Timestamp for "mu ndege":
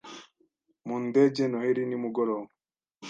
0.87-1.41